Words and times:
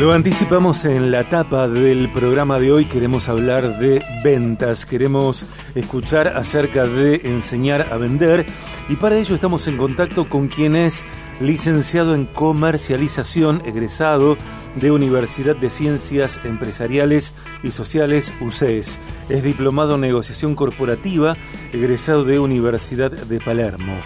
Lo 0.00 0.14
anticipamos 0.14 0.86
en 0.86 1.10
la 1.10 1.28
tapa 1.28 1.68
del 1.68 2.10
programa 2.10 2.58
de 2.58 2.72
hoy. 2.72 2.86
Queremos 2.86 3.28
hablar 3.28 3.78
de 3.78 4.02
ventas, 4.24 4.86
queremos 4.86 5.44
escuchar 5.74 6.28
acerca 6.28 6.86
de 6.86 7.16
enseñar 7.16 7.86
a 7.92 7.98
vender 7.98 8.46
y 8.88 8.96
para 8.96 9.18
ello 9.18 9.34
estamos 9.34 9.66
en 9.66 9.76
contacto 9.76 10.26
con 10.26 10.48
quien 10.48 10.74
es 10.74 11.04
licenciado 11.38 12.14
en 12.14 12.24
comercialización, 12.24 13.60
egresado 13.66 14.38
de 14.74 14.90
Universidad 14.90 15.54
de 15.54 15.68
Ciencias 15.68 16.40
Empresariales 16.44 17.34
y 17.62 17.70
Sociales 17.70 18.32
UCES. 18.40 18.98
Es 19.28 19.42
diplomado 19.42 19.96
en 19.96 20.00
negociación 20.00 20.54
corporativa, 20.54 21.36
egresado 21.74 22.24
de 22.24 22.38
Universidad 22.38 23.10
de 23.10 23.38
Palermo. 23.38 24.00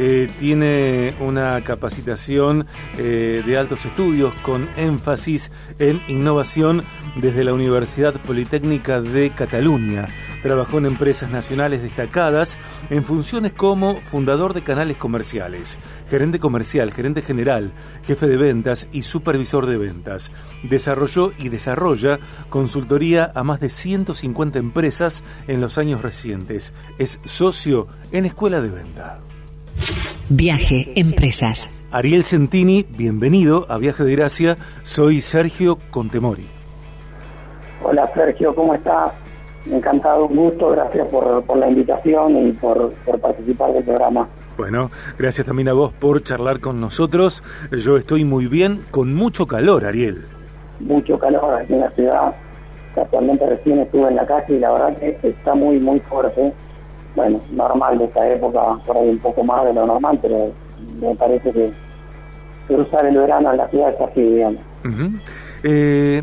Eh, 0.00 0.30
tiene 0.38 1.16
una 1.18 1.64
capacitación 1.64 2.66
eh, 2.96 3.42
de 3.44 3.58
altos 3.58 3.84
estudios 3.84 4.32
con 4.42 4.68
énfasis 4.76 5.50
en 5.80 6.00
innovación 6.06 6.84
desde 7.16 7.42
la 7.42 7.52
Universidad 7.52 8.14
Politécnica 8.14 9.00
de 9.00 9.30
Cataluña. 9.30 10.06
Trabajó 10.40 10.78
en 10.78 10.86
empresas 10.86 11.32
nacionales 11.32 11.82
destacadas 11.82 12.58
en 12.90 13.04
funciones 13.04 13.52
como 13.52 13.96
fundador 13.96 14.54
de 14.54 14.62
canales 14.62 14.96
comerciales, 14.96 15.80
gerente 16.08 16.38
comercial, 16.38 16.94
gerente 16.94 17.20
general, 17.20 17.72
jefe 18.04 18.28
de 18.28 18.36
ventas 18.36 18.86
y 18.92 19.02
supervisor 19.02 19.66
de 19.66 19.78
ventas. 19.78 20.30
Desarrolló 20.62 21.32
y 21.38 21.48
desarrolla 21.48 22.20
consultoría 22.50 23.32
a 23.34 23.42
más 23.42 23.58
de 23.58 23.68
150 23.68 24.60
empresas 24.60 25.24
en 25.48 25.60
los 25.60 25.76
años 25.76 26.02
recientes. 26.02 26.72
Es 26.98 27.18
socio 27.24 27.88
en 28.12 28.26
Escuela 28.26 28.60
de 28.60 28.70
Venta. 28.70 29.20
Viaje 30.28 30.92
Empresas. 30.94 31.82
Ariel 31.90 32.22
Centini, 32.22 32.84
bienvenido 32.88 33.64
a 33.70 33.78
Viaje 33.78 34.04
de 34.04 34.14
Gracia. 34.14 34.58
Soy 34.82 35.22
Sergio 35.22 35.78
Contemori. 35.90 36.46
Hola 37.82 38.10
Sergio, 38.12 38.54
¿cómo 38.54 38.74
estás? 38.74 39.12
Encantado, 39.64 40.26
un 40.26 40.36
gusto, 40.36 40.70
gracias 40.70 41.08
por, 41.08 41.56
la 41.56 41.68
invitación 41.68 42.46
y 42.46 42.52
por, 42.52 42.92
participar 43.20 43.72
del 43.72 43.84
programa. 43.84 44.28
Bueno, 44.56 44.90
gracias 45.18 45.46
también 45.46 45.68
a 45.68 45.72
vos 45.72 45.92
por 45.92 46.22
charlar 46.22 46.60
con 46.60 46.80
nosotros. 46.80 47.42
Yo 47.70 47.96
estoy 47.96 48.24
muy 48.24 48.48
bien, 48.48 48.84
con 48.90 49.14
mucho 49.14 49.46
calor, 49.46 49.84
Ariel. 49.84 50.24
Mucho 50.80 51.18
calor 51.18 51.62
aquí 51.62 51.72
en 51.72 51.80
la 51.80 51.90
ciudad. 51.92 52.34
Actualmente 52.96 53.46
recién 53.46 53.78
estuve 53.80 54.08
en 54.08 54.16
la 54.16 54.26
calle 54.26 54.56
y 54.56 54.58
la 54.58 54.72
verdad 54.72 54.96
que 54.98 55.28
está 55.28 55.54
muy, 55.54 55.78
muy 55.78 56.00
fuerte 56.00 56.52
bueno, 57.18 57.40
normal 57.50 57.98
de 57.98 58.04
esta 58.04 58.28
época, 58.28 58.60
por 58.86 58.96
ahí 58.96 59.08
un 59.08 59.18
poco 59.18 59.42
más 59.42 59.64
de 59.64 59.74
lo 59.74 59.86
normal, 59.86 60.20
pero 60.22 60.52
me 61.00 61.12
parece 61.16 61.50
que 61.50 61.72
cruzar 62.68 63.06
el 63.06 63.16
verano 63.16 63.50
en 63.50 63.56
la 63.56 63.68
ciudad 63.68 63.92
es 63.92 64.00
así, 64.00 64.22
digamos. 64.22 64.62
Eh, 65.64 66.22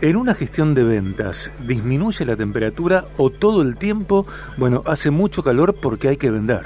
en 0.00 0.16
una 0.16 0.34
gestión 0.34 0.72
de 0.74 0.84
ventas, 0.84 1.50
¿disminuye 1.66 2.24
la 2.24 2.36
temperatura 2.36 3.06
o 3.16 3.30
todo 3.30 3.62
el 3.62 3.76
tiempo, 3.76 4.24
bueno, 4.56 4.84
hace 4.86 5.10
mucho 5.10 5.42
calor 5.42 5.74
porque 5.82 6.06
hay 6.06 6.16
que 6.16 6.30
vender? 6.30 6.62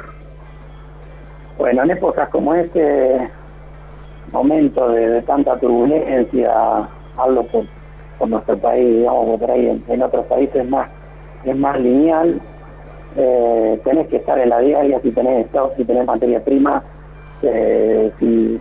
Bueno, 1.57 1.85
en 1.85 1.91
épocas 1.93 2.29
como 2.29 2.53
este 2.53 3.31
momento 4.31 4.91
de, 4.91 5.23
tanta 5.23 5.59
turbulencia, 5.59 6.53
hablo 7.17 7.47
por, 7.47 7.65
nuestro 8.29 8.59
país, 8.59 8.99
digamos, 8.99 9.41
por 9.41 9.51
ahí 9.51 9.69
en, 9.69 9.83
en 9.89 10.03
otros 10.03 10.27
países 10.27 10.69
más 10.69 10.91
es 11.45 11.57
más 11.57 11.79
lineal, 11.79 12.41
eh, 13.17 13.81
tenés 13.85 14.09
que 14.09 14.17
estar 14.17 14.39
en 14.39 14.49
la 14.51 14.61
diaria, 14.61 15.01
si 15.01 15.11
tenés 15.13 15.47
stock, 15.47 15.77
si 15.77 15.85
tenés 15.85 16.07
materia 16.07 16.43
prima, 16.43 16.83
eh, 17.43 18.13
si, 18.19 18.61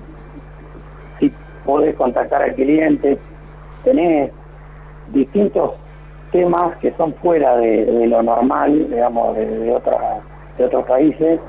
si 1.19 1.33
podés 1.65 1.95
contactar 1.95 2.43
al 2.43 2.55
cliente, 2.55 3.17
tenés 3.83 4.31
distintos 5.13 5.73
temas 6.31 6.75
que 6.77 6.91
son 6.97 7.13
fuera 7.15 7.57
de, 7.57 8.07
lo 8.07 8.23
normal, 8.23 8.89
digamos, 8.89 9.35
de, 9.35 9.45
de, 9.45 9.65
de 9.65 10.65
otros 10.65 10.85
países, 10.85 11.39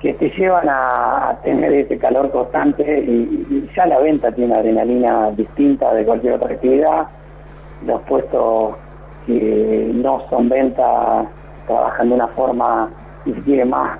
que 0.00 0.14
te 0.14 0.30
llevan 0.30 0.68
a, 0.68 1.38
tener 1.42 1.72
ese 1.72 1.98
calor 1.98 2.30
constante 2.30 3.00
y, 3.00 3.68
ya 3.74 3.86
la 3.86 3.98
venta 3.98 4.30
tiene 4.32 4.54
adrenalina 4.54 5.30
distinta 5.32 5.92
de 5.94 6.04
cualquier 6.04 6.34
otra 6.34 6.52
actividad. 6.52 7.08
Los 7.84 8.00
puestos 8.02 8.76
que 9.26 9.90
no 9.94 10.22
son 10.28 10.48
ventas 10.48 11.26
trabajan 11.66 12.08
de 12.08 12.14
una 12.14 12.28
forma, 12.28 12.90
si 13.24 13.32
se 13.32 13.40
quiere, 13.42 13.64
más, 13.64 13.98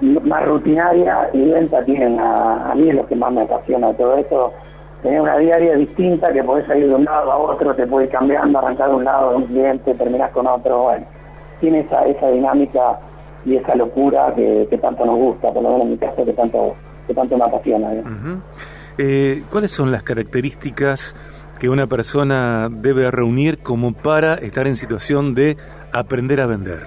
más 0.00 0.44
rutinaria 0.46 1.30
y 1.32 1.50
venta 1.50 1.84
tienen, 1.84 2.18
a, 2.18 2.72
mí 2.74 2.88
es 2.88 2.94
lo 2.94 3.06
que 3.06 3.16
más 3.16 3.32
me 3.32 3.42
apasiona 3.42 3.92
todo 3.94 4.16
esto, 4.16 4.52
tener 5.02 5.20
una 5.20 5.38
diaria 5.38 5.76
distinta 5.76 6.32
que 6.32 6.42
podés 6.42 6.66
salir 6.66 6.88
de 6.88 6.94
un 6.94 7.04
lado 7.04 7.30
a 7.30 7.36
otro, 7.36 7.74
te 7.74 7.86
puedes 7.86 8.08
ir 8.08 8.16
cambiando, 8.16 8.58
arrancar 8.58 8.90
de 8.90 8.96
un 8.96 9.04
lado 9.04 9.30
de 9.30 9.36
un 9.36 9.46
cliente, 9.46 9.94
terminar 9.94 10.30
con 10.32 10.46
otro, 10.46 10.82
bueno, 10.84 11.06
tiene 11.60 11.80
esa, 11.80 12.06
esa 12.06 12.28
dinámica 12.28 12.98
y 13.44 13.56
esa 13.56 13.74
locura 13.74 14.32
que, 14.34 14.78
tanto 14.80 15.04
nos 15.04 15.16
gusta, 15.16 15.52
por 15.52 15.62
lo 15.62 15.70
menos 15.70 15.82
en 15.82 15.90
mi 15.92 15.98
caso, 15.98 16.24
que 16.24 16.32
tanto, 16.32 16.74
que 17.06 17.14
tanto 17.14 17.36
me 17.36 17.44
apasiona. 17.44 17.90
Eh, 18.96 19.42
¿Cuáles 19.50 19.72
son 19.72 19.90
las 19.90 20.02
características 20.02 21.14
que 21.58 21.68
una 21.68 21.86
persona 21.86 22.68
debe 22.70 23.10
reunir 23.10 23.58
como 23.58 23.92
para 23.92 24.34
estar 24.34 24.66
en 24.66 24.76
situación 24.76 25.34
de 25.34 25.56
aprender 25.94 26.40
a 26.40 26.46
vender? 26.46 26.80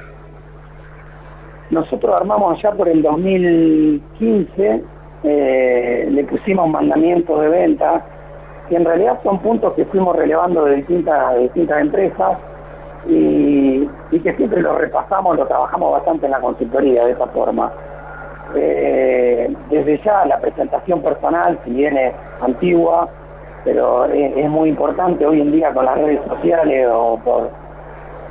Nosotros 1.69 2.15
armamos 2.19 2.61
ya 2.61 2.71
por 2.71 2.87
el 2.87 3.01
2015, 3.01 4.83
eh, 5.23 6.07
le 6.11 6.23
pusimos 6.25 6.69
mandamientos 6.69 7.41
de 7.41 7.49
venta, 7.49 8.05
que 8.69 8.75
en 8.75 8.85
realidad 8.85 9.19
son 9.23 9.39
puntos 9.39 9.73
que 9.73 9.85
fuimos 9.85 10.15
relevando 10.15 10.65
de 10.65 10.75
distintas, 10.75 11.39
distintas 11.39 11.81
empresas 11.81 12.37
y, 13.07 13.87
que 14.11 14.33
siempre 14.35 14.61
lo 14.61 14.77
repasamos, 14.77 15.37
lo 15.37 15.45
trabajamos 15.45 15.93
bastante 15.93 16.25
en 16.25 16.31
la 16.33 16.39
consultoría 16.39 17.05
de 17.05 17.11
esa 17.11 17.27
forma. 17.27 17.71
Eh, 18.55 19.53
desde 19.69 20.01
ya 20.03 20.25
la 20.25 20.39
presentación 20.39 21.01
personal, 21.01 21.59
si 21.63 21.71
viene 21.71 22.13
antigua, 22.41 23.09
pero 23.63 24.05
es, 24.05 24.49
muy 24.49 24.69
importante 24.69 25.25
hoy 25.25 25.41
en 25.41 25.51
día 25.51 25.73
con 25.73 25.85
las 25.85 25.97
redes 25.97 26.21
sociales 26.27 26.87
o 26.91 27.19
por 27.23 27.49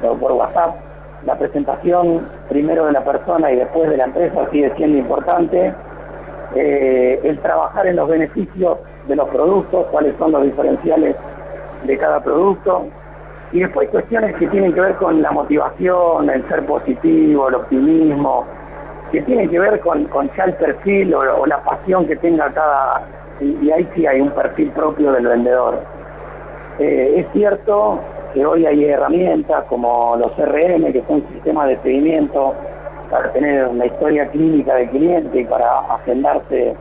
por 0.01 0.33
WhatsApp. 0.33 0.77
La 1.25 1.37
presentación 1.37 2.27
primero 2.49 2.87
de 2.87 2.93
la 2.93 3.05
persona 3.05 3.51
y 3.51 3.57
después 3.57 3.91
de 3.91 3.97
la 3.97 4.05
empresa 4.05 4.49
sigue 4.51 4.73
siendo 4.77 4.99
importante. 4.99 5.75
Eh, 6.55 7.21
el 7.25 7.39
trabajar 7.41 7.87
en 7.87 7.97
los 7.97 8.09
beneficios 8.09 8.79
de 9.09 9.17
los 9.17 9.29
productos, 9.29 9.87
cuáles 9.91 10.15
son 10.17 10.33
los 10.33 10.43
diferenciales 10.45 11.17
de 11.85 11.99
cada 11.99 12.23
producto. 12.23 12.87
Y 13.53 13.61
después 13.61 13.89
cuestiones 13.91 14.35
que 14.37 14.47
tienen 14.49 14.73
que 14.73 14.81
ver 14.81 14.95
con 14.97 15.23
la 15.23 15.31
motivación, 15.31 16.29
el 16.31 16.47
ser 16.49 16.67
positivo, 16.67 17.49
el 17.49 17.55
optimismo, 17.57 18.45
que 19.13 19.23
tienen 19.23 19.49
que 19.49 19.59
ver 19.59 19.81
con, 19.81 20.05
con 20.07 20.31
ya 20.37 20.45
el 20.45 20.55
perfil 20.55 21.15
o, 21.15 21.47
la 21.47 21.63
pasión 21.63 22.07
que 22.07 22.17
tenga 22.17 22.51
cada... 22.53 23.03
Y, 23.41 23.71
ahí 23.71 23.89
sí 23.95 24.07
hay 24.07 24.21
un 24.21 24.31
perfil 24.31 24.71
propio 24.71 25.13
del 25.13 25.27
vendedor. 25.27 25.81
Eh, 26.79 27.21
es 27.21 27.27
cierto 27.33 28.01
que 28.35 28.45
hoy 28.45 28.67
hay 28.67 28.85
herramientas 28.85 29.65
como 29.65 30.17
los 30.17 30.31
CRM, 30.33 30.93
que 30.93 31.03
son 31.09 31.27
sistemas 31.33 31.69
de 31.69 31.79
seguimiento 31.79 32.55
para 33.11 33.33
tener 33.33 33.67
una 33.69 33.87
historia 33.87 34.29
clínica 34.29 34.75
del 34.75 34.91
cliente 34.91 35.41
y 35.41 35.45
para 35.45 35.71
agendarse 35.95 36.75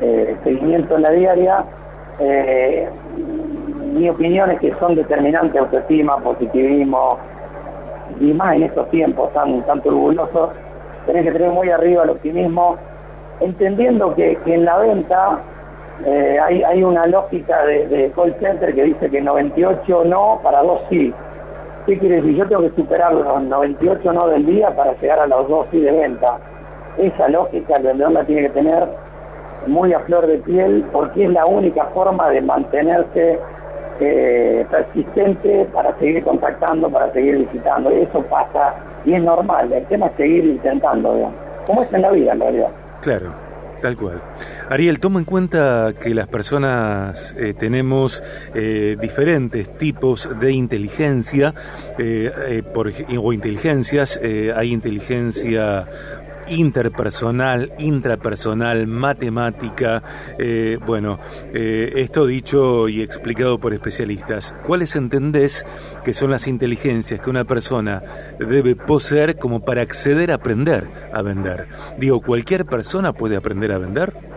eh, 0.00 0.36
seguimiento 0.44 0.96
en 0.96 1.02
la 1.02 1.10
diaria. 1.10 1.64
Eh, 2.20 2.88
mi 3.94 4.08
opinión 4.08 4.50
es 4.50 4.60
que 4.60 4.74
son 4.74 4.94
determinantes 4.94 5.58
autoestima, 5.60 6.18
positivismo, 6.18 7.18
y 8.20 8.32
más 8.34 8.56
en 8.56 8.64
estos 8.64 8.90
tiempos 8.90 9.32
tan, 9.32 9.62
tan 9.62 9.80
turbulosos, 9.82 10.50
tenés 11.06 11.24
que 11.24 11.32
tener 11.32 11.50
muy 11.50 11.70
arriba 11.70 12.04
el 12.04 12.10
optimismo, 12.10 12.76
entendiendo 13.40 14.14
que 14.14 14.38
en 14.46 14.64
la 14.64 14.78
venta 14.78 15.40
eh, 16.04 16.38
hay, 16.42 16.62
hay 16.62 16.82
una 16.82 17.06
lógica 17.06 17.64
de, 17.64 18.12
call 18.14 18.34
center 18.40 18.74
que 18.74 18.82
dice 18.82 19.10
que 19.10 19.20
98 19.20 20.04
no, 20.04 20.40
para 20.42 20.62
dos 20.62 20.80
sí. 20.90 21.12
¿Qué 21.86 21.98
quiere 21.98 22.16
decir? 22.16 22.36
Yo 22.36 22.48
tengo 22.48 22.62
que 22.62 22.76
superar 22.76 23.12
los 23.12 23.42
98 23.42 24.12
no 24.12 24.28
del 24.28 24.46
día 24.46 24.74
para 24.74 24.94
llegar 24.94 25.20
a 25.20 25.26
los 25.26 25.48
dos 25.48 25.66
sí 25.70 25.80
de 25.80 25.92
venta. 25.92 26.38
Esa 26.98 27.28
lógica 27.28 27.76
el 27.76 27.82
vendedor 27.84 28.12
la 28.12 28.24
tiene 28.24 28.42
que 28.42 28.50
tener 28.50 28.88
muy 29.66 29.92
a 29.92 30.00
flor 30.00 30.26
de 30.26 30.38
piel 30.38 30.84
porque 30.92 31.24
es 31.24 31.30
la 31.30 31.46
única 31.46 31.84
forma 31.86 32.28
de 32.30 32.40
mantenerse 32.40 33.38
eh, 34.00 34.66
persistente 34.70 35.66
para 35.72 35.96
seguir 35.98 36.24
contactando, 36.24 36.90
para 36.90 37.12
seguir 37.12 37.38
visitando. 37.38 37.92
Y 37.92 38.02
eso 38.02 38.22
pasa 38.22 38.74
y 39.04 39.14
es 39.14 39.22
normal. 39.22 39.72
El 39.72 39.84
tema 39.86 40.06
es 40.06 40.12
seguir 40.16 40.44
intentando. 40.44 41.30
Como 41.66 41.82
es 41.82 41.92
en 41.92 42.02
la 42.02 42.10
vida 42.10 42.32
en 42.32 42.40
realidad. 42.40 42.70
Claro. 43.00 43.32
Tal 43.80 43.96
cual. 43.96 44.20
Ariel, 44.70 44.98
toma 44.98 45.18
en 45.18 45.26
cuenta 45.26 45.92
que 46.00 46.14
las 46.14 46.26
personas 46.26 47.34
eh, 47.38 47.52
tenemos 47.52 48.22
eh, 48.54 48.96
diferentes 48.98 49.76
tipos 49.76 50.28
de 50.40 50.52
inteligencia 50.52 51.54
eh, 51.98 52.62
por, 52.72 52.90
o 53.18 53.32
inteligencias. 53.32 54.18
hay 54.56 54.72
inteligencia 54.72 55.86
interpersonal, 56.46 57.72
intrapersonal, 57.78 58.86
matemática. 58.86 60.02
Bueno, 60.86 61.18
esto 61.52 62.26
dicho 62.26 62.88
y 62.88 63.02
explicado 63.02 63.58
por 63.58 63.72
especialistas. 63.72 64.54
¿Cuáles 64.62 64.94
entendés 64.96 65.64
que 66.04 66.12
son 66.12 66.30
las 66.30 66.46
inteligencias 66.46 67.20
que 67.20 67.30
una 67.30 67.44
persona 67.44 68.02
debe 68.38 68.76
poseer 68.76 69.38
como 69.38 69.64
para 69.64 69.82
acceder 69.82 70.30
a 70.30 70.34
aprender 70.34 70.88
a 71.12 71.22
vender? 71.22 71.68
Digo, 71.98 72.20
¿cualquier 72.20 72.66
persona 72.66 73.12
puede 73.12 73.36
aprender 73.36 73.72
a 73.72 73.78
vender? 73.78 74.33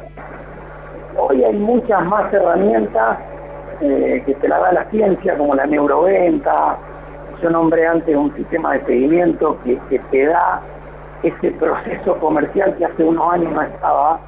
Hay 1.57 1.63
muchas 1.63 2.05
más 2.05 2.31
herramientas 2.31 3.17
eh, 3.81 4.21
que 4.27 4.35
te 4.35 4.47
la 4.47 4.59
da 4.59 4.73
la 4.73 4.85
ciencia, 4.91 5.35
como 5.35 5.55
la 5.55 5.65
neuroventa. 5.65 6.77
Yo 7.41 7.49
nombré 7.49 7.87
antes 7.87 8.15
un 8.15 8.31
sistema 8.35 8.73
de 8.73 8.85
seguimiento 8.85 9.57
que, 9.63 9.79
que 9.89 9.97
te 10.11 10.25
da 10.27 10.61
ese 11.23 11.49
proceso 11.53 12.15
comercial 12.19 12.75
que 12.77 12.85
hace 12.85 13.03
unos 13.03 13.33
años 13.33 13.51
no 13.53 13.61
estaba. 13.63 14.19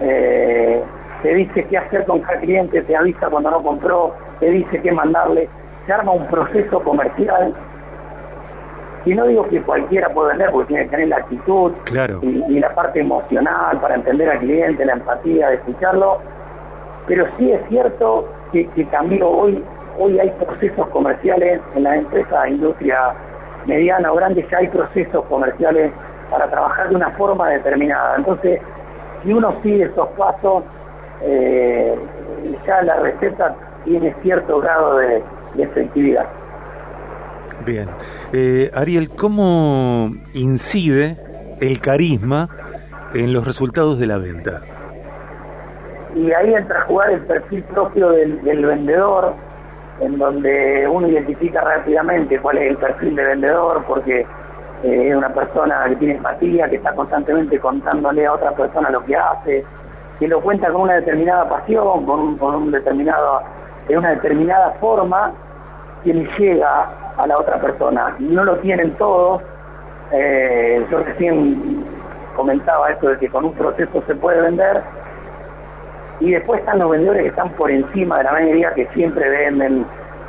Eh, 0.00 0.82
te 1.22 1.34
dice 1.34 1.66
qué 1.66 1.76
hacer 1.76 2.06
con 2.06 2.20
cada 2.20 2.40
cliente, 2.40 2.80
te 2.80 2.96
avisa 2.96 3.28
cuando 3.28 3.50
no 3.50 3.62
compró, 3.62 4.14
te 4.40 4.48
dice 4.48 4.80
qué 4.80 4.90
mandarle. 4.90 5.50
Se 5.84 5.92
arma 5.92 6.12
un 6.12 6.26
proceso 6.28 6.80
comercial. 6.80 7.52
Y 9.04 9.12
no 9.12 9.26
digo 9.26 9.46
que 9.50 9.60
cualquiera 9.60 10.08
pueda 10.08 10.30
vender, 10.30 10.50
porque 10.50 10.68
tiene 10.68 10.84
que 10.84 10.90
tener 10.92 11.08
la 11.08 11.16
actitud 11.16 11.72
y, 12.22 12.58
la 12.58 12.74
parte 12.74 13.00
emocional 13.00 13.78
para 13.82 13.96
entender 13.96 14.30
al 14.30 14.38
cliente, 14.38 14.82
la 14.82 14.94
empatía, 14.94 15.50
de 15.50 15.56
escucharlo. 15.56 16.20
Pero 17.06 17.26
sí 17.38 17.50
es 17.50 17.60
cierto 17.68 18.28
que, 18.52 18.66
que 18.68 18.86
cambió 18.86 19.28
hoy. 19.28 19.62
Hoy 19.98 20.18
hay 20.18 20.30
procesos 20.30 20.88
comerciales 20.88 21.60
en 21.76 21.82
las 21.84 21.98
empresas, 21.98 22.48
industria 22.48 23.14
mediana 23.66 24.12
o 24.12 24.16
grande, 24.16 24.46
ya 24.50 24.58
hay 24.58 24.68
procesos 24.68 25.24
comerciales 25.26 25.92
para 26.30 26.50
trabajar 26.50 26.88
de 26.88 26.96
una 26.96 27.10
forma 27.12 27.48
determinada. 27.48 28.16
Entonces, 28.16 28.60
si 29.22 29.32
uno 29.32 29.54
sigue 29.62 29.84
esos 29.84 30.08
pasos, 30.08 30.64
eh, 31.22 31.94
ya 32.66 32.82
la 32.82 32.96
receta 33.00 33.56
tiene 33.84 34.14
cierto 34.22 34.60
grado 34.60 34.98
de, 34.98 35.22
efectividad. 35.58 36.26
Bien. 37.64 37.88
Eh, 38.32 38.70
Ariel, 38.74 39.08
¿cómo 39.10 40.10
incide 40.32 41.16
el 41.60 41.80
carisma 41.80 42.48
en 43.14 43.32
los 43.32 43.46
resultados 43.46 44.00
de 44.00 44.06
la 44.08 44.18
venta? 44.18 44.62
Y 46.14 46.32
ahí 46.32 46.54
entra 46.54 46.80
a 46.80 46.84
jugar 46.84 47.10
el 47.10 47.20
perfil 47.22 47.62
propio 47.64 48.10
del, 48.10 48.66
vendedor, 48.66 49.34
en 50.00 50.18
donde 50.18 50.86
uno 50.88 51.08
identifica 51.08 51.60
rápidamente 51.60 52.38
cuál 52.38 52.58
es 52.58 52.70
el 52.70 52.76
perfil 52.76 53.16
de 53.16 53.24
vendedor, 53.24 53.84
porque 53.86 54.20
eh, 54.84 55.08
es 55.08 55.16
una 55.16 55.32
persona 55.34 55.84
que 55.88 55.96
tiene 55.96 56.14
empatía, 56.14 56.68
que 56.68 56.76
está 56.76 56.92
constantemente 56.94 57.58
contándole 57.58 58.26
a 58.26 58.32
otra 58.32 58.52
persona 58.52 58.90
lo 58.90 59.02
que 59.04 59.16
hace, 59.16 59.64
que 60.20 60.28
lo 60.28 60.40
cuenta 60.40 60.70
con 60.70 60.82
una 60.82 60.94
determinada 60.94 61.48
pasión, 61.48 62.06
con, 62.06 62.20
un, 62.20 62.38
con 62.38 62.54
un 62.54 62.70
determinado, 62.70 63.42
de 63.88 63.98
una 63.98 64.10
determinada 64.10 64.70
forma, 64.80 65.32
que 66.04 66.14
le 66.14 66.28
llega 66.38 66.88
a 67.16 67.26
la 67.26 67.36
otra 67.36 67.60
persona. 67.60 68.14
No 68.20 68.44
lo 68.44 68.56
tienen 68.58 68.92
todos. 68.96 69.42
Eh, 70.12 70.86
yo 70.90 70.98
recién 70.98 71.84
comentaba 72.36 72.90
esto 72.90 73.08
de 73.08 73.18
que 73.18 73.28
con 73.28 73.46
un 73.46 73.52
proceso 73.54 74.02
se 74.06 74.14
puede 74.14 74.42
vender. 74.42 74.82
Y 76.20 76.30
después 76.30 76.60
están 76.60 76.78
los 76.78 76.90
vendedores 76.90 77.22
que 77.22 77.28
están 77.28 77.50
por 77.56 77.70
encima 77.70 78.18
de 78.18 78.24
la 78.24 78.32
mayoría 78.32 78.72
que 78.74 78.86
siempre 78.94 79.28
venden 79.28 79.86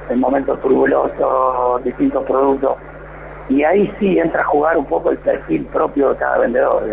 en 0.10 0.20
momentos 0.20 0.60
turbulosos 0.62 1.84
distintos 1.84 2.24
productos 2.26 2.76
y 3.50 3.64
ahí 3.64 3.92
sí 4.00 4.18
entra 4.18 4.42
a 4.42 4.46
jugar 4.46 4.78
un 4.78 4.86
poco 4.86 5.12
el 5.12 5.18
perfil 5.18 5.66
propio 5.66 6.10
de 6.10 6.18
cada 6.18 6.40
vendedor. 6.40 6.84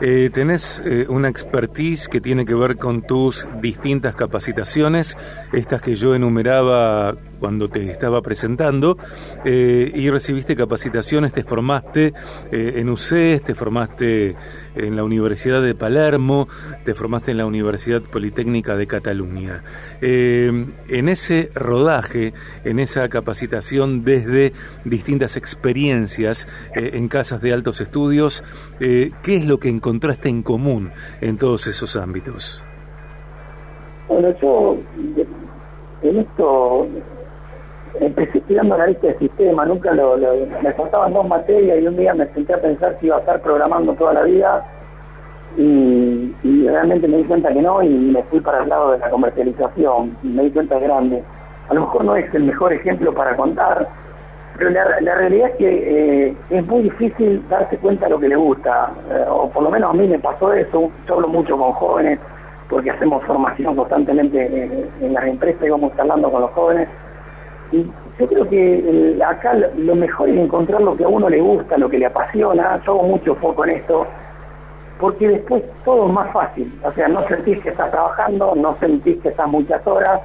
Eh, 0.00 0.28
tenés 0.32 0.82
eh, 0.84 1.06
una 1.08 1.28
expertise 1.28 2.08
que 2.08 2.20
tiene 2.20 2.44
que 2.44 2.54
ver 2.54 2.76
con 2.76 3.00
tus 3.00 3.46
distintas 3.62 4.14
capacitaciones, 4.14 5.16
estas 5.54 5.80
que 5.80 5.94
yo 5.94 6.14
enumeraba 6.14 7.14
cuando 7.40 7.68
te 7.68 7.90
estaba 7.90 8.20
presentando, 8.20 8.98
eh, 9.44 9.90
y 9.94 10.10
recibiste 10.10 10.54
capacitaciones, 10.54 11.32
te 11.32 11.44
formaste 11.44 12.12
eh, 12.52 12.74
en 12.76 12.90
UCES, 12.90 13.42
te 13.42 13.54
formaste 13.54 14.36
en 14.76 14.96
la 14.96 15.04
Universidad 15.04 15.62
de 15.62 15.74
Palermo, 15.74 16.48
te 16.84 16.94
formaste 16.94 17.32
en 17.32 17.38
la 17.38 17.46
Universidad 17.46 18.02
Politécnica 18.02 18.76
de 18.76 18.86
Cataluña. 18.86 19.62
Eh, 20.00 20.66
en 20.88 21.08
ese 21.08 21.50
rodaje, 21.54 22.34
en 22.64 22.78
esa 22.78 23.08
capacitación 23.08 24.04
desde 24.04 24.52
distintas 24.84 25.36
experiencias 25.36 26.46
en 26.74 27.08
casas 27.08 27.40
de 27.40 27.52
altos 27.52 27.80
estudios, 27.80 28.44
¿qué 28.78 29.12
es 29.24 29.44
lo 29.44 29.58
que 29.58 29.68
encontraste 29.68 30.28
en 30.28 30.42
común 30.42 30.90
en 31.20 31.38
todos 31.38 31.66
esos 31.66 31.96
ámbitos? 31.96 32.62
Bueno, 34.08 34.28
yo 34.40 34.78
en 36.02 36.18
esto 36.18 36.88
empecé 38.00 38.38
estudiando 38.38 38.76
lista 38.86 39.08
de 39.08 39.18
sistema, 39.18 39.64
nunca 39.64 39.92
lo, 39.92 40.16
me 40.62 40.72
faltaban 40.72 41.12
dos 41.12 41.26
materias 41.26 41.78
y 41.80 41.86
un 41.86 41.96
día 41.96 42.14
me 42.14 42.26
senté 42.28 42.54
a 42.54 42.60
pensar 42.60 42.96
si 43.00 43.06
iba 43.06 43.16
a 43.16 43.20
estar 43.20 43.40
programando 43.40 43.94
toda 43.94 44.14
la 44.14 44.22
vida 44.22 44.64
y, 45.56 46.66
realmente 46.66 47.08
me 47.08 47.18
di 47.18 47.24
cuenta 47.24 47.52
que 47.52 47.62
no 47.62 47.82
y 47.82 47.88
me 47.88 48.22
fui 48.24 48.40
para 48.40 48.62
el 48.62 48.68
lado 48.68 48.92
de 48.92 48.98
la 48.98 49.08
comercialización, 49.10 50.16
me 50.22 50.44
di 50.44 50.50
cuenta 50.50 50.78
grande. 50.78 51.22
A 51.68 51.74
lo 51.74 51.82
mejor 51.82 52.04
no 52.04 52.16
es 52.16 52.32
el 52.34 52.44
mejor 52.44 52.72
ejemplo 52.72 53.14
para 53.14 53.36
contar, 53.36 53.88
pero 54.58 54.70
la, 54.70 55.14
realidad 55.14 55.50
es 55.50 55.56
que 55.56 56.28
eh, 56.28 56.36
es 56.50 56.66
muy 56.66 56.82
difícil 56.82 57.42
darse 57.48 57.78
cuenta 57.78 58.06
de 58.06 58.10
lo 58.10 58.20
que 58.20 58.28
le 58.28 58.36
gusta, 58.36 58.92
eh, 59.10 59.24
o 59.28 59.48
por 59.50 59.62
lo 59.62 59.70
menos 59.70 59.90
a 59.90 59.94
mí 59.94 60.06
me 60.06 60.18
pasó 60.18 60.52
eso, 60.52 60.90
yo 61.06 61.14
hablo 61.14 61.28
mucho 61.28 61.56
con 61.56 61.72
jóvenes 61.72 62.18
porque 62.68 62.90
hacemos 62.90 63.24
formación 63.24 63.76
constantemente 63.76 64.44
en, 64.44 64.88
en 65.00 65.14
las 65.14 65.24
empresas 65.24 65.62
y 65.64 65.70
vamos 65.70 65.92
hablando 65.98 66.30
con 66.30 66.42
los 66.42 66.50
jóvenes 66.50 66.88
y 67.72 67.86
yo 68.18 68.26
creo 68.26 68.48
que 68.48 68.78
eh, 68.78 69.18
acá 69.24 69.54
lo 69.54 69.94
mejor 69.94 70.28
es 70.28 70.36
encontrar 70.36 70.80
lo 70.80 70.96
que 70.96 71.04
a 71.04 71.08
uno 71.08 71.28
le 71.28 71.40
gusta, 71.40 71.76
lo 71.78 71.88
que 71.88 71.98
le 71.98 72.06
apasiona. 72.06 72.80
Yo 72.84 72.92
hago 72.92 73.02
mucho 73.02 73.34
foco 73.36 73.64
en 73.64 73.76
esto, 73.76 74.06
porque 74.98 75.28
después 75.28 75.62
todo 75.84 76.06
es 76.06 76.12
más 76.12 76.32
fácil. 76.32 76.72
O 76.82 76.92
sea, 76.92 77.08
no 77.08 77.26
sentís 77.28 77.58
que 77.60 77.70
estás 77.70 77.90
trabajando, 77.90 78.54
no 78.54 78.76
sentís 78.78 79.20
que 79.22 79.28
estás 79.28 79.48
muchas 79.48 79.86
horas, 79.86 80.20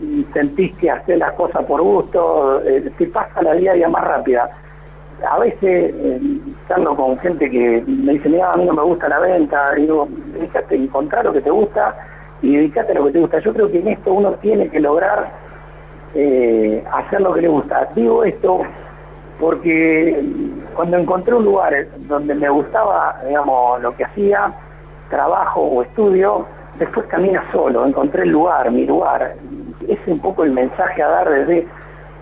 y 0.00 0.26
sentís 0.32 0.74
que 0.76 0.90
hacer 0.90 1.18
las 1.18 1.32
cosas 1.32 1.64
por 1.66 1.82
gusto, 1.82 2.62
eh, 2.64 2.90
te 2.96 3.06
pasa 3.06 3.42
la 3.42 3.54
vida 3.54 3.88
más 3.88 4.04
rápida. 4.04 4.50
A 5.28 5.38
veces, 5.38 5.94
eh, 5.94 6.20
con 6.96 7.18
gente 7.18 7.50
que 7.50 7.84
me 7.86 8.14
dice, 8.14 8.28
mira, 8.28 8.52
a 8.52 8.56
mí 8.56 8.64
no 8.64 8.72
me 8.72 8.82
gusta 8.82 9.08
la 9.08 9.18
venta, 9.20 9.74
digo, 9.76 10.08
dedícate 10.32 10.74
a 10.74 10.78
encontrar 10.78 11.24
lo 11.26 11.32
que 11.32 11.42
te 11.42 11.50
gusta 11.50 11.94
y 12.40 12.56
dedícate 12.56 12.92
a 12.92 12.94
lo 12.94 13.06
que 13.06 13.12
te 13.12 13.20
gusta. 13.20 13.38
Yo 13.40 13.52
creo 13.52 13.70
que 13.70 13.80
en 13.80 13.88
esto 13.88 14.12
uno 14.14 14.32
tiene 14.34 14.70
que 14.70 14.80
lograr 14.80 15.30
eh, 16.14 16.84
hacer 16.92 17.20
lo 17.20 17.34
que 17.34 17.42
le 17.42 17.48
gusta. 17.48 17.88
Digo 17.94 18.24
esto 18.24 18.62
porque 19.38 20.22
cuando 20.74 20.98
encontré 20.98 21.34
un 21.34 21.44
lugar 21.44 21.74
donde 22.00 22.34
me 22.34 22.48
gustaba, 22.48 23.16
digamos, 23.26 23.80
lo 23.80 23.96
que 23.96 24.04
hacía, 24.04 24.52
trabajo 25.08 25.62
o 25.62 25.82
estudio, 25.82 26.46
después 26.78 27.06
camina 27.06 27.42
solo, 27.52 27.86
encontré 27.86 28.24
el 28.24 28.30
lugar, 28.30 28.70
mi 28.70 28.84
lugar. 28.86 29.34
Es 29.88 29.98
un 30.06 30.20
poco 30.20 30.44
el 30.44 30.52
mensaje 30.52 31.02
a 31.02 31.08
dar 31.08 31.30
desde 31.30 31.66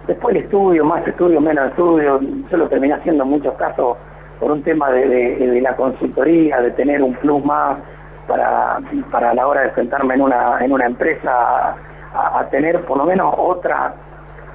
después 0.07 0.35
el 0.37 0.43
estudio, 0.45 0.85
más 0.85 1.07
estudio, 1.07 1.41
menos 1.41 1.71
estudio. 1.71 2.21
Yo 2.51 2.57
lo 2.57 2.69
terminé 2.69 2.95
haciendo 2.95 3.25
en 3.25 3.31
muchos 3.31 3.55
casos 3.55 3.97
por 4.39 4.53
un 4.53 4.63
tema 4.63 4.91
de, 4.91 5.09
de, 5.09 5.61
la 5.61 5.75
consultoría, 5.75 6.61
de 6.61 6.71
tener 6.73 7.03
un 7.03 7.15
plus 7.15 7.45
más 7.45 7.79
para, 8.27 8.79
para 9.11 9.35
la 9.35 9.47
hora 9.47 9.63
de 9.63 9.75
sentarme 9.75 10.15
en 10.15 10.23
una, 10.23 10.59
en 10.61 10.73
una 10.73 10.87
empresa 10.87 11.77
a, 12.15 12.47
tener 12.51 12.85
por 12.85 12.99
lo 12.99 13.05
menos 13.05 13.35
otra, 13.37 13.95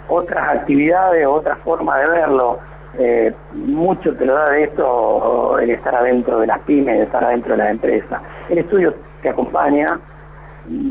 otras 0.07 0.50
actividades, 0.50 1.25
otra 1.27 1.55
forma 1.57 1.98
de 2.00 2.07
verlo. 2.07 2.60
Eh, 2.98 3.33
mucho 3.53 4.15
te 4.15 4.25
lo 4.25 4.36
da 4.36 4.51
de 4.51 4.63
esto 4.65 5.57
el 5.57 5.72
estar 5.72 5.95
adentro 5.95 6.39
de 6.39 6.48
las 6.48 6.60
pymes, 6.60 6.95
el 6.95 7.01
estar 7.03 7.24
adentro 7.24 7.51
de 7.53 7.57
la 7.57 7.72
empresa. 7.72 8.22
El 8.50 8.60
estudio 8.60 8.93
te 9.22 9.29
acompaña, 9.29 10.00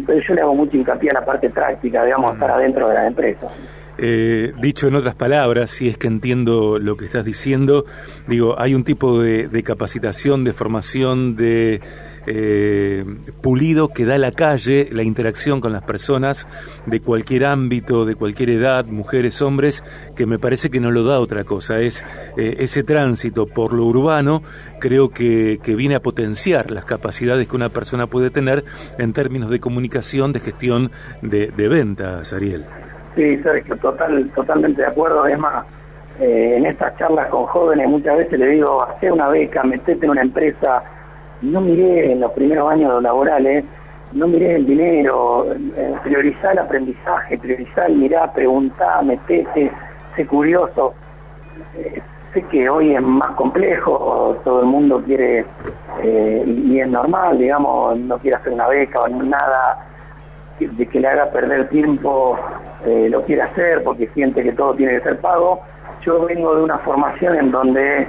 pero 0.07 0.21
yo 0.21 0.35
le 0.35 0.43
hago 0.43 0.55
mucho 0.55 0.77
hincapié 0.77 1.11
a 1.11 1.21
la 1.21 1.25
parte 1.25 1.49
práctica, 1.51 2.05
digamos, 2.05 2.33
estar 2.33 2.51
adentro 2.51 2.89
de 2.89 2.95
la 2.95 3.07
empresa. 3.07 3.47
Eh, 4.05 4.53
dicho 4.61 4.89
en 4.89 4.97
otras 4.97 5.15
palabras, 5.15 5.71
si 5.71 5.89
es 5.89 5.97
que 5.97 6.09
entiendo 6.09 6.81
lo 6.81 6.97
que 6.97 7.05
estás 7.05 7.25
diciendo, 7.25 7.85
digo, 8.27 8.61
hay 8.61 8.75
un 8.75 8.83
tipo 8.83 9.21
de, 9.21 9.63
capacitación, 9.63 10.43
de 10.43 10.53
formación, 10.53 11.37
de 11.37 11.81
eh, 12.27 13.05
pulido 13.41 13.91
que 13.91 14.05
da 14.05 14.19
la 14.19 14.33
calle, 14.33 14.89
la 14.91 15.05
interacción 15.05 15.61
con 15.61 15.73
las 15.73 15.85
personas 15.85 16.49
de 16.85 16.99
cualquier 16.99 17.45
ámbito, 17.45 18.05
de 18.05 18.17
cualquier 18.17 18.51
edad, 18.51 18.87
mujeres, 18.87 19.41
hombres, 19.41 19.85
que 20.17 20.27
me 20.27 20.41
parece 20.41 20.69
que 20.69 20.81
no 20.81 20.91
lo 20.91 21.05
da 21.05 21.21
otra 21.21 21.45
cosa. 21.45 21.79
Es 21.79 22.05
eh, 22.37 22.57
ese 22.59 22.83
tránsito 22.83 23.47
por 23.47 23.73
lo 23.73 23.85
urbano, 23.85 24.43
creo 24.81 25.11
que, 25.11 25.61
que 25.63 25.77
viene 25.77 25.95
a 25.95 26.03
potenciar 26.03 26.73
las 26.73 26.87
capacidades 26.87 27.47
que 27.47 27.55
una 27.55 27.69
persona 27.69 28.09
puede 28.09 28.31
tener 28.31 28.65
en 28.99 29.13
términos 29.13 29.49
de 29.49 29.61
comunicación, 29.61 30.33
de 30.33 30.41
gestión 30.41 30.91
de, 31.23 31.53
de 31.53 31.69
ventas, 31.69 32.33
Ariel. 32.33 32.65
Sí, 33.15 33.37
Sergio, 33.43 33.77
total, 33.77 34.31
totalmente 34.35 34.83
de 34.83 34.89
acuerdo. 34.89 35.27
Es 35.27 35.39
más, 35.39 35.65
Eh, 36.21 36.57
en 36.59 36.67
estas 36.67 36.95
charlas 36.99 37.29
con 37.29 37.47
jóvenes 37.47 37.89
muchas 37.89 38.19
veces 38.19 38.39
le 38.39 38.47
digo, 38.49 38.83
hace 38.83 39.11
una 39.11 39.29
beca, 39.29 39.63
metete 39.65 40.05
en 40.05 40.11
una 40.11 40.21
empresa. 40.21 40.83
No 41.41 41.61
miré 41.63 42.13
en 42.13 42.21
los 42.21 42.31
primeros 42.33 42.71
años 42.71 43.03
laborales, 43.03 43.65
no 44.13 44.29
miré 44.29 44.57
el 44.57 44.67
dinero, 44.67 45.47
eh, 45.53 45.95
priorizar 46.05 46.53
el 46.53 46.59
aprendizaje, 46.59 47.39
priorizar 47.39 47.87
el 47.87 47.97
mirar, 47.97 48.33
preguntar, 48.35 49.03
metete, 49.05 49.73
sé 50.15 50.27
curioso. 50.27 50.93
Eh, 51.77 52.03
sé 52.35 52.43
que 52.43 52.69
hoy 52.69 52.95
es 52.95 53.03
más 53.03 53.35
complejo, 53.35 54.37
todo 54.45 54.61
el 54.61 54.67
mundo 54.67 55.03
quiere, 55.07 55.47
y 56.05 56.79
es 56.79 56.89
normal, 56.89 57.39
digamos, 57.39 57.99
no 57.99 58.19
quiere 58.19 58.37
hacer 58.37 58.53
una 58.53 58.69
beca 58.69 59.01
o 59.01 59.09
nada 59.09 59.87
de 60.67 60.87
que 60.87 61.01
le 61.01 61.09
haga 61.09 61.31
perder 61.31 61.69
tiempo, 61.69 62.39
lo 62.85 63.23
quiere 63.23 63.43
hacer 63.43 63.83
porque 63.85 64.09
siente 64.09 64.43
que 64.43 64.53
todo 64.53 64.75
tiene 64.75 64.99
que 64.99 65.03
ser 65.03 65.21
pago. 65.21 65.61
Yo 66.05 66.25
vengo 66.25 66.57
de 66.57 66.63
una 66.63 66.79
formación 66.79 67.37
en 67.39 67.51
donde 67.53 68.09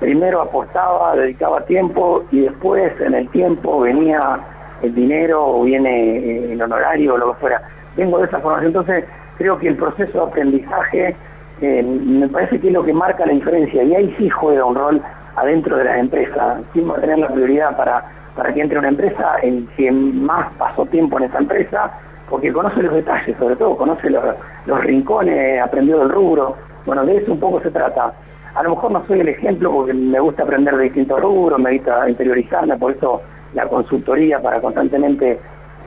primero 0.00 0.42
aportaba, 0.42 1.16
dedicaba 1.16 1.60
tiempo 1.62 2.24
y 2.30 2.40
después 2.40 2.92
en 3.00 3.14
el 3.14 3.28
tiempo 3.30 3.80
venía 3.80 4.40
el 4.82 4.94
dinero 4.94 5.44
o 5.44 5.64
viene 5.64 6.18
eh, 6.18 6.52
el 6.52 6.62
honorario 6.62 7.14
o 7.14 7.18
lo 7.18 7.32
que 7.32 7.40
fuera. 7.40 7.62
Vengo 7.96 8.18
de 8.18 8.26
esa 8.26 8.40
formación, 8.40 8.68
entonces 8.68 9.04
creo 9.38 9.58
que 9.58 9.68
el 9.68 9.76
proceso 9.76 10.18
de 10.18 10.30
aprendizaje 10.30 11.16
eh, 11.62 11.82
me 11.82 12.28
parece 12.28 12.60
que 12.60 12.68
es 12.68 12.72
lo 12.72 12.84
que 12.84 12.92
marca 12.92 13.24
la 13.24 13.32
diferencia. 13.32 13.82
Y 13.82 13.94
ahí 13.94 14.14
sí 14.18 14.28
juega 14.28 14.64
un 14.64 14.74
rol 14.74 15.02
adentro 15.36 15.76
de 15.76 15.84
las 15.84 15.98
empresas, 15.98 16.60
sin 16.72 16.92
tener 16.94 17.18
la 17.18 17.28
prioridad 17.28 17.76
para, 17.76 18.04
para 18.36 18.52
que 18.52 18.60
entre 18.60 18.78
una 18.78 18.88
empresa 18.88 19.36
en 19.42 19.66
quien 19.76 20.24
más 20.24 20.52
pasó 20.58 20.86
tiempo 20.86 21.18
en 21.18 21.24
esa 21.24 21.38
empresa, 21.38 21.90
porque 22.28 22.52
conoce 22.52 22.82
los 22.82 22.94
detalles, 22.94 23.36
sobre 23.38 23.56
todo 23.56 23.76
conoce 23.76 24.10
los, 24.10 24.22
los 24.66 24.80
rincones, 24.80 25.60
aprendió 25.62 25.98
del 25.98 26.10
rubro, 26.10 26.56
bueno, 26.84 27.04
de 27.04 27.16
eso 27.16 27.32
un 27.32 27.40
poco 27.40 27.60
se 27.60 27.70
trata. 27.70 28.12
A 28.54 28.62
lo 28.62 28.70
mejor 28.70 28.92
no 28.92 29.06
soy 29.06 29.20
el 29.20 29.28
ejemplo 29.28 29.70
porque 29.72 29.92
me 29.92 30.20
gusta 30.20 30.42
aprender 30.42 30.76
de 30.76 30.84
distintos 30.84 31.20
rubros, 31.20 31.58
me 31.58 31.76
gusta 31.76 32.08
interiorizarme, 32.08 32.76
por 32.76 32.92
eso 32.92 33.22
la 33.54 33.66
consultoría 33.68 34.40
para 34.40 34.60
constantemente 34.60 35.38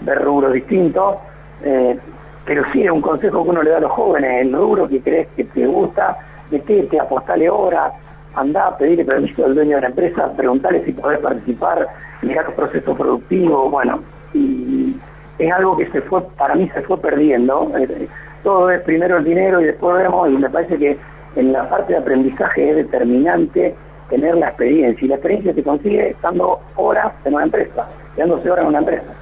ver 0.01 0.21
rubros 0.23 0.53
distintos. 0.53 1.15
Eh, 1.63 1.97
pero 2.45 2.63
sí 2.71 2.83
es 2.83 2.89
un 2.89 3.01
consejo 3.01 3.43
que 3.43 3.49
uno 3.49 3.61
le 3.61 3.69
da 3.69 3.77
a 3.77 3.81
los 3.81 3.91
jóvenes, 3.91 4.41
el 4.41 4.53
rubro 4.53 4.87
que 4.87 5.01
crees 5.01 5.27
que 5.35 5.43
te 5.43 5.67
gusta, 5.67 6.17
metete, 6.49 6.97
apostale 6.99 7.47
horas, 7.47 7.93
andá, 8.33 8.75
pedirle 8.77 9.05
permiso 9.05 9.45
al 9.45 9.55
dueño 9.55 9.75
de 9.75 9.81
la 9.83 9.87
empresa, 9.89 10.31
preguntarle 10.35 10.83
si 10.83 10.93
podés 10.93 11.19
participar, 11.19 11.87
mirar 12.21 12.45
los 12.45 12.53
procesos 12.53 12.97
productivos, 12.97 13.71
bueno, 13.71 14.01
y 14.33 14.95
es 15.37 15.51
algo 15.51 15.77
que 15.77 15.89
se 15.91 16.01
fue, 16.01 16.21
para 16.37 16.55
mí 16.55 16.69
se 16.73 16.81
fue 16.81 16.99
perdiendo. 16.99 17.71
Eh, 17.77 18.07
todo 18.43 18.69
es 18.69 18.81
primero 18.81 19.17
el 19.17 19.23
dinero 19.23 19.61
y 19.61 19.65
después 19.65 19.97
vemos, 19.97 20.29
y 20.29 20.37
me 20.37 20.49
parece 20.49 20.77
que 20.77 20.97
en 21.35 21.51
la 21.51 21.69
parte 21.69 21.93
de 21.93 21.99
aprendizaje 21.99 22.69
es 22.69 22.75
determinante 22.77 23.75
tener 24.09 24.35
la 24.35 24.47
experiencia, 24.47 25.05
y 25.05 25.07
la 25.07 25.15
experiencia 25.15 25.53
se 25.53 25.63
consigue 25.63 26.09
estando 26.09 26.59
horas 26.75 27.13
en 27.25 27.35
una 27.35 27.43
empresa, 27.43 27.87
quedándose 28.15 28.49
horas 28.49 28.63
en 28.63 28.69
una 28.69 28.79
empresa. 28.79 29.13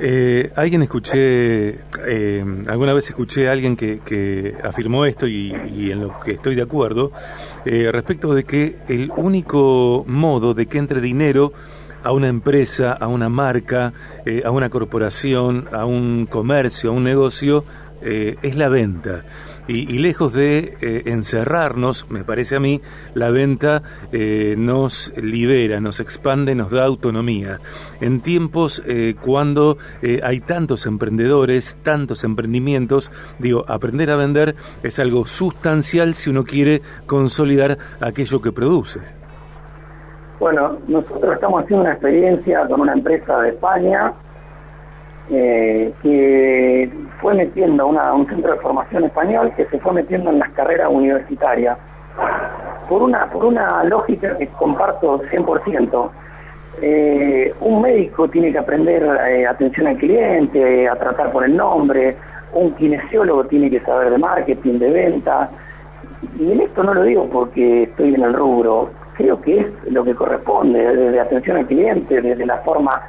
Eh, 0.00 0.50
alguien 0.56 0.82
escuché, 0.82 1.80
eh, 2.06 2.44
alguna 2.68 2.94
vez 2.94 3.08
escuché 3.08 3.48
a 3.48 3.52
alguien 3.52 3.76
que, 3.76 4.54
afirmó 4.62 5.04
esto 5.04 5.26
y, 5.26 5.52
en 5.90 6.00
lo 6.00 6.20
que 6.20 6.32
estoy 6.32 6.54
de 6.54 6.62
acuerdo, 6.62 7.12
eh, 7.64 7.90
respecto 7.92 8.34
de 8.34 8.44
que 8.44 8.76
el 8.88 9.12
único 9.16 10.04
modo 10.06 10.54
de 10.54 10.66
que 10.66 10.78
entre 10.78 11.00
dinero 11.00 11.52
a 12.04 12.12
una 12.12 12.28
empresa, 12.28 12.92
a 12.92 13.08
una 13.08 13.28
marca, 13.28 13.92
a 14.44 14.50
una 14.50 14.70
corporación, 14.70 15.68
a 15.72 15.84
un 15.84 16.26
comercio, 16.26 16.90
a 16.90 16.92
un 16.92 17.02
negocio, 17.02 17.64
eh, 18.06 18.36
es 18.42 18.54
la 18.54 18.68
venta. 18.68 19.24
Y, 19.66 19.96
lejos 19.96 20.34
de 20.34 20.76
eh, 20.82 21.02
encerrarnos, 21.06 22.10
me 22.10 22.22
parece 22.22 22.56
a 22.56 22.60
mí, 22.60 22.82
la 23.14 23.30
venta 23.30 23.82
eh, 24.12 24.56
nos 24.58 25.10
libera, 25.16 25.80
nos 25.80 26.00
expande, 26.00 26.54
nos 26.54 26.70
da 26.70 26.84
autonomía. 26.84 27.60
En 28.02 28.20
tiempos 28.20 28.82
cuando 29.22 29.78
hay 30.22 30.40
tantos 30.40 30.84
emprendedores, 30.84 31.78
tantos 31.82 32.24
emprendimientos, 32.24 33.10
digo, 33.38 33.64
aprender 33.66 34.10
a 34.10 34.16
vender 34.16 34.54
es 34.82 34.98
algo 34.98 35.24
sustancial 35.24 36.14
si 36.14 36.28
uno 36.28 36.44
quiere 36.44 36.82
consolidar 37.06 37.78
aquello 38.00 38.42
que 38.42 38.52
produce. 38.52 39.00
Bueno, 40.40 40.78
nosotros 40.88 41.34
estamos 41.34 41.62
haciendo 41.62 41.84
una 41.84 41.92
experiencia 41.92 42.66
con 42.66 42.80
una 42.80 42.92
empresa 42.92 43.40
de 43.40 43.50
España 43.50 44.12
eh, 45.30 45.92
que 46.02 46.92
fue 47.20 47.34
metiendo 47.34 47.86
una, 47.86 48.12
un 48.12 48.26
centro 48.26 48.52
de 48.52 48.60
formación 48.60 49.04
español 49.04 49.52
que 49.56 49.64
se 49.66 49.78
fue 49.78 49.92
metiendo 49.92 50.30
en 50.30 50.40
las 50.40 50.50
carreras 50.50 50.88
universitarias 50.90 51.78
por 52.88 53.02
una 53.02 53.30
por 53.30 53.44
una 53.44 53.84
lógica 53.84 54.36
que 54.36 54.48
comparto 54.48 55.22
100%. 55.22 56.10
Eh, 56.82 57.54
un 57.60 57.80
médico 57.80 58.28
tiene 58.28 58.50
que 58.50 58.58
aprender 58.58 59.02
eh, 59.28 59.46
atención 59.46 59.86
al 59.86 59.96
cliente, 59.96 60.88
a 60.88 60.96
tratar 60.96 61.30
por 61.30 61.44
el 61.44 61.56
nombre, 61.56 62.16
un 62.52 62.72
kinesiólogo 62.72 63.44
tiene 63.44 63.70
que 63.70 63.80
saber 63.80 64.10
de 64.10 64.18
marketing, 64.18 64.78
de 64.80 64.90
venta, 64.90 65.48
y 66.38 66.50
en 66.50 66.60
esto 66.60 66.82
no 66.82 66.92
lo 66.92 67.02
digo 67.04 67.28
porque 67.32 67.84
estoy 67.84 68.14
en 68.14 68.24
el 68.24 68.34
rubro, 68.34 68.90
creo 69.14 69.40
que 69.40 69.60
es 69.60 69.66
lo 69.90 70.04
que 70.04 70.14
corresponde, 70.14 70.78
desde 70.78 71.20
atención 71.20 71.56
al 71.56 71.66
cliente, 71.66 72.20
desde 72.20 72.46
la 72.46 72.58
forma 72.58 73.02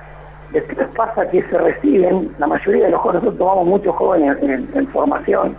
Después 0.52 0.88
pasa 0.96 1.30
que 1.30 1.42
se 1.44 1.58
reciben, 1.58 2.34
la 2.38 2.48
mayoría 2.48 2.86
de 2.86 2.92
los 2.92 3.02
jóvenes, 3.02 3.24
nosotros 3.24 3.40
tomamos 3.40 3.68
muchos 3.68 3.96
jóvenes 3.96 4.38
en, 4.42 4.88
formación, 4.88 5.56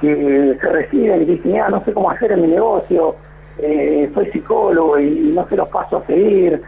que 0.00 0.58
se 0.60 0.68
reciben 0.68 1.22
y 1.22 1.24
dicen, 1.24 1.60
ah, 1.60 1.68
no 1.70 1.82
sé 1.84 1.94
cómo 1.94 2.10
hacer 2.10 2.32
en 2.32 2.42
mi 2.42 2.48
negocio, 2.48 3.14
eh, 3.58 4.10
soy 4.12 4.30
psicólogo 4.30 4.98
y 4.98 5.32
no 5.34 5.46
sé 5.48 5.56
los 5.56 5.68
pasos 5.68 6.02
a 6.02 6.06
seguir, 6.06 6.60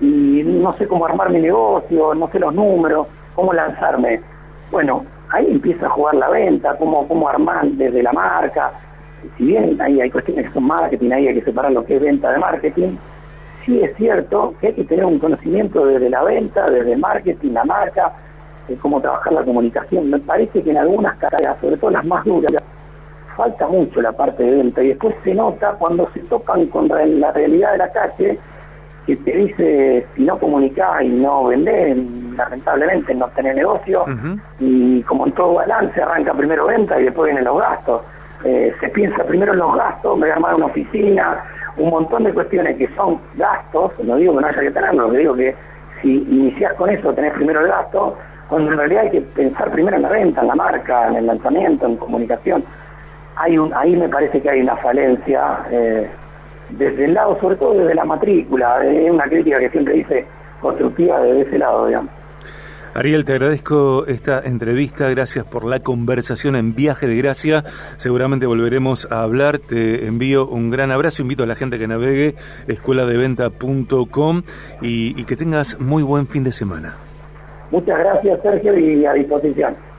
y 0.00 0.42
no 0.44 0.72
sé 0.78 0.88
cómo 0.88 1.06
armar 1.06 1.30
mi 1.30 1.40
negocio, 1.40 2.14
no 2.14 2.28
sé 2.30 2.40
los 2.40 2.54
números, 2.54 3.06
cómo 3.36 3.52
lanzarme. 3.52 4.20
Bueno, 4.72 5.04
ahí 5.28 5.46
empieza 5.48 5.86
a 5.86 5.90
jugar 5.90 6.14
la 6.14 6.28
venta, 6.30 6.76
cómo, 6.76 7.06
cómo 7.06 7.28
armar 7.28 7.66
desde 7.66 8.02
la 8.02 8.12
marca. 8.12 8.72
Si 9.36 9.44
bien 9.44 9.80
ahí 9.80 10.00
hay 10.00 10.10
cuestiones 10.10 10.46
que 10.46 10.52
son 10.52 10.64
marketing, 10.64 11.10
ahí 11.10 11.28
hay 11.28 11.34
que 11.34 11.42
separar 11.44 11.72
lo 11.72 11.84
que 11.84 11.96
es 11.96 12.02
venta 12.02 12.32
de 12.32 12.38
marketing, 12.38 12.96
sí 13.64 13.80
es 13.80 13.94
cierto 13.96 14.54
que 14.60 14.68
hay 14.68 14.72
que 14.74 14.84
tener 14.84 15.04
un 15.04 15.18
conocimiento 15.18 15.86
desde 15.86 16.10
la 16.10 16.22
venta, 16.22 16.70
desde 16.70 16.96
marketing, 16.96 17.52
la 17.52 17.64
marca, 17.64 18.12
de 18.68 18.76
cómo 18.76 19.00
trabajar 19.00 19.32
la 19.32 19.42
comunicación. 19.42 20.10
Me 20.10 20.18
parece 20.18 20.62
que 20.62 20.70
en 20.70 20.78
algunas 20.78 21.16
carreras, 21.18 21.58
sobre 21.60 21.76
todo 21.76 21.90
las 21.90 22.04
más 22.04 22.24
duras, 22.24 22.52
falta 23.36 23.66
mucho 23.66 24.00
la 24.00 24.12
parte 24.12 24.42
de 24.42 24.50
venta 24.50 24.82
y 24.82 24.88
después 24.88 25.14
se 25.24 25.34
nota 25.34 25.72
cuando 25.78 26.08
se 26.12 26.20
topan 26.20 26.66
con 26.66 26.88
la 26.88 27.32
realidad 27.32 27.72
de 27.72 27.78
la 27.78 27.92
calle 27.92 28.38
que 29.06 29.16
te 29.16 29.32
dice 29.32 30.06
si 30.14 30.24
no 30.24 30.38
comunicás 30.38 31.02
y 31.02 31.08
no 31.08 31.44
vendés, 31.44 31.96
lamentablemente 32.36 33.14
no 33.14 33.28
tenés 33.28 33.56
negocio 33.56 34.04
y 34.58 35.02
como 35.02 35.26
en 35.26 35.32
todo 35.32 35.54
balance 35.54 36.02
arranca 36.02 36.34
primero 36.34 36.66
venta 36.66 37.00
y 37.00 37.04
después 37.04 37.26
vienen 37.26 37.44
los 37.44 37.60
gastos. 37.60 38.02
Eh, 38.44 38.74
se 38.80 38.88
piensa 38.88 39.24
primero 39.24 39.52
en 39.52 39.58
los 39.58 39.74
gastos, 39.76 40.18
voy 40.18 40.30
a 40.30 40.34
armar 40.34 40.54
una 40.54 40.66
oficina, 40.66 41.44
un 41.76 41.90
montón 41.90 42.24
de 42.24 42.32
cuestiones 42.32 42.76
que 42.76 42.88
son 42.94 43.20
gastos, 43.34 43.92
no 44.02 44.16
digo 44.16 44.34
que 44.36 44.40
no 44.40 44.46
haya 44.46 44.60
que 44.60 44.70
tenerlo, 44.70 45.10
digo 45.10 45.34
que 45.34 45.54
si 46.00 46.16
inicias 46.16 46.74
con 46.74 46.90
eso 46.90 47.12
tenés 47.12 47.32
primero 47.34 47.60
el 47.60 47.68
gasto, 47.68 48.16
cuando 48.48 48.72
en 48.72 48.78
realidad 48.78 49.04
hay 49.04 49.10
que 49.10 49.20
pensar 49.20 49.70
primero 49.70 49.96
en 49.96 50.02
la 50.02 50.08
venta, 50.08 50.40
en 50.40 50.48
la 50.48 50.54
marca, 50.54 51.08
en 51.08 51.16
el 51.16 51.26
lanzamiento, 51.26 51.86
en 51.86 51.96
comunicación. 51.96 52.64
Ahí 53.36 53.96
me 53.96 54.08
parece 54.08 54.40
que 54.40 54.50
hay 54.50 54.60
una 54.60 54.76
falencia 54.76 55.60
eh, 55.70 56.10
desde 56.70 57.04
el 57.04 57.14
lado, 57.14 57.38
sobre 57.40 57.56
todo 57.56 57.74
desde 57.74 57.94
la 57.94 58.04
matrícula, 58.04 58.84
es 58.84 59.10
una 59.10 59.24
crítica 59.24 59.58
que 59.58 59.70
siempre 59.70 59.94
dice 59.94 60.26
constructiva 60.60 61.20
desde 61.20 61.42
ese 61.42 61.58
lado, 61.58 61.86
digamos. 61.86 62.19
Ariel, 62.94 63.24
te 63.24 63.32
agradezco 63.32 64.06
esta 64.06 64.40
entrevista, 64.40 65.08
gracias 65.08 65.44
por 65.44 65.64
la 65.64 65.78
conversación 65.78 66.56
en 66.56 66.74
Viaje 66.74 67.06
de 67.06 67.16
Gracia. 67.16 67.64
Seguramente 67.96 68.46
volveremos 68.46 69.06
a 69.12 69.22
hablar. 69.22 69.60
Te 69.60 70.06
envío 70.06 70.48
un 70.48 70.70
gran 70.70 70.90
abrazo, 70.90 71.22
invito 71.22 71.44
a 71.44 71.46
la 71.46 71.54
gente 71.54 71.78
que 71.78 71.86
navegue 71.86 72.34
escueladeventa.com 72.66 74.42
y, 74.82 75.20
y 75.20 75.24
que 75.24 75.36
tengas 75.36 75.78
muy 75.78 76.02
buen 76.02 76.26
fin 76.26 76.42
de 76.42 76.52
semana. 76.52 76.96
Muchas 77.70 77.96
gracias, 77.96 78.40
Sergio, 78.42 78.76
y 78.76 79.06
a 79.06 79.12
disposición. 79.12 79.89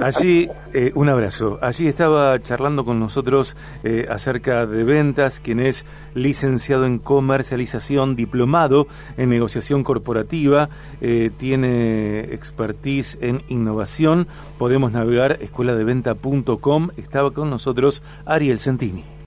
Allí, 0.00 0.48
eh, 0.72 0.92
un 0.94 1.08
abrazo. 1.08 1.58
Allí 1.60 1.86
estaba 1.86 2.40
charlando 2.42 2.84
con 2.84 2.98
nosotros 2.98 3.56
eh, 3.84 4.06
acerca 4.10 4.66
de 4.66 4.82
ventas, 4.82 5.40
quien 5.40 5.60
es 5.60 5.84
licenciado 6.14 6.86
en 6.86 6.98
comercialización, 6.98 8.16
diplomado 8.16 8.86
en 9.18 9.28
negociación 9.28 9.84
corporativa, 9.84 10.70
eh, 11.02 11.30
tiene 11.36 12.32
expertise 12.32 13.18
en 13.20 13.42
innovación. 13.48 14.26
Podemos 14.58 14.90
navegar 14.90 15.38
escueladeventa.com. 15.42 16.90
Estaba 16.96 17.30
con 17.32 17.50
nosotros 17.50 18.02
Ariel 18.24 18.58
Centini. 18.58 19.04